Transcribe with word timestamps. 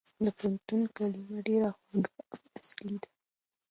د 0.23 0.25
پوهنتون 0.37 0.81
کلمه 0.97 1.39
ډېره 1.47 1.69
خوږه 1.77 2.13
او 2.33 2.41
اصلي 2.61 2.97
ده. 3.01 3.09